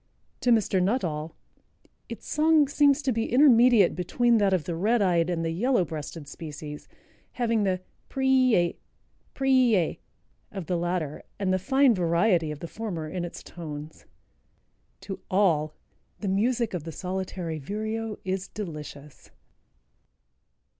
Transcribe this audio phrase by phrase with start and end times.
[0.39, 0.81] To Mr.
[0.81, 1.35] Nuttall
[2.09, 5.85] "its song seems to be intermediate between that of the red eyed and the yellow
[5.85, 6.87] breasted species,
[7.33, 8.77] having the 'preai,
[9.35, 9.99] preai,'
[10.51, 14.05] of the latter and the fine variety of the former in its tones."
[15.01, 15.75] To all
[16.19, 19.29] "the music of the Solitary Vireo is delicious."